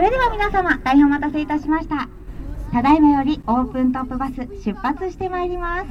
[0.00, 2.08] 皆様、大変お待たせいたしました。
[2.72, 5.86] ただいまよりオープントップバス出発してまいります。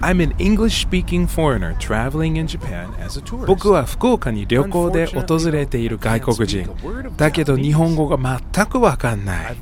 [0.00, 3.46] I'm an English speaking foreigner traveling in Japan as a tourist.
[3.46, 6.68] 僕は福岡に旅行で訪れている外国人。
[7.16, 9.56] だけど日本語が全くわかんない。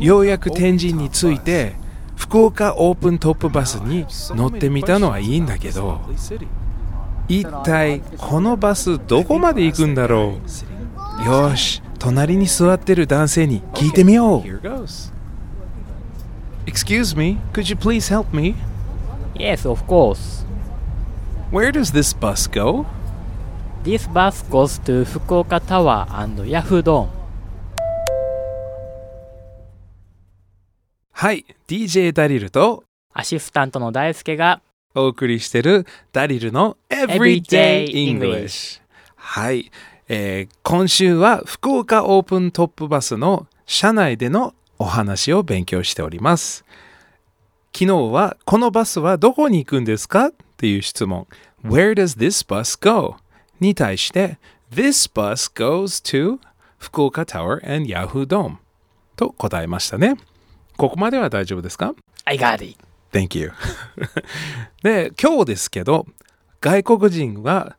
[0.00, 1.76] ようやく天神に着いて、
[2.16, 4.06] 福岡オープントップバスに
[4.36, 6.00] 乗ってみたのはいいんだけど、
[7.40, 10.38] 一体このバスどこまで行くんだろ
[11.22, 14.42] うよーし、隣に座ってる男性に聞いてみよう。
[16.66, 18.54] Excuse me, could you please help me?
[19.34, 20.44] Yes, of course.
[21.50, 22.84] Where does this bus go?
[23.82, 27.08] This bus goes to Fukuoka Tower and Yahoo Dome.
[31.12, 34.60] はい、DJ ダリルとアシスタントの大輔が
[34.94, 38.80] お送りしてるダリルの Everyday English。
[39.16, 39.70] はい、
[40.08, 46.64] えー今週は福岡オープントップバスの車内でのお話を勉強しております。
[47.74, 50.26] 昨日はこのバスはどこに行くんですか？
[50.26, 51.26] っていう質問。
[51.64, 53.16] Where does this bus go?
[53.60, 54.38] に対して、
[54.70, 56.38] This bus goes to
[56.78, 58.56] 福岡 Tower and Yahoo Dome
[59.16, 60.16] と答えましたね。
[60.76, 62.76] ここまでは大丈夫ですか？I got it!
[63.12, 63.52] Thank you
[64.82, 66.06] で今日ですけど
[66.60, 67.76] 外国人は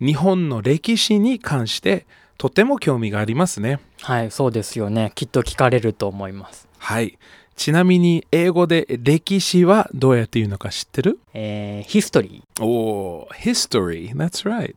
[0.00, 5.10] 日本の歴史に関してとても興味がありますねはい、そうですよね。
[5.16, 6.68] きっと聞かれると思います。
[6.78, 7.18] はい
[7.56, 11.18] ちなみに英語で歴史はどうやって言うのか知ってる？
[11.34, 12.64] えー、ヒストリー。
[12.64, 14.74] おー history that's right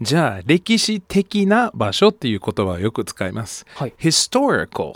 [0.00, 3.94] じゃあ歴史的な場所っていう言葉をよく使いますはい。
[4.00, 4.94] historical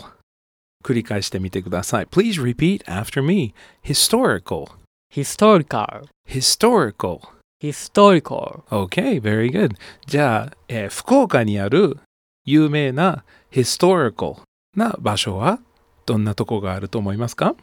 [0.85, 4.69] 繰り返してみてください Please repeat after me historical
[5.11, 6.07] historical.
[6.27, 7.21] historical
[7.59, 8.63] historical.
[8.69, 9.75] Okay, very good.
[10.05, 11.97] じゃあ、えー福岡にある
[12.45, 14.37] 有名な historical
[14.75, 15.59] な場所は
[16.05, 17.55] どんなとこがあると思いますか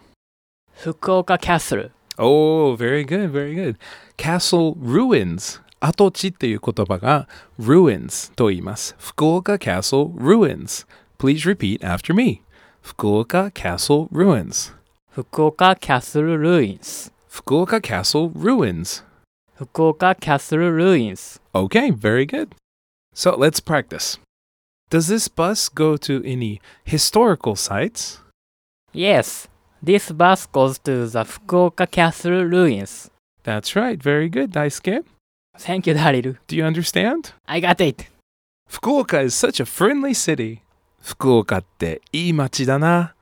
[0.74, 1.92] 福岡キャッスル。
[2.18, 3.76] Oh, very good, very good.
[4.16, 7.28] Castle ruins 跡地っていう言葉が
[7.60, 8.96] ruins と言います。
[8.98, 10.86] 福岡 Castle ruins.
[11.18, 12.42] Please repeat after me.
[12.82, 14.72] Fukuoka Castle Ruins.
[15.14, 17.10] Fukuoka Castle Ruins.
[17.30, 19.02] Fukuoka Castle Ruins.
[19.58, 21.38] Fukuoka Castle Ruins.
[21.54, 22.54] Okay, very good.
[23.14, 24.18] So let's practice.
[24.90, 28.18] Does this bus go to any historical sites?
[28.92, 29.48] Yes,
[29.82, 33.10] this bus goes to the Fukuoka Castle ruins.
[33.44, 35.04] That's right, very good, Daisuke.
[35.56, 36.36] Thank you, Dariru.
[36.46, 37.32] Do you understand?
[37.46, 38.06] I got it.
[38.70, 40.62] Fukuoka is such a friendly city.
[41.02, 43.14] 福岡っていい街だな。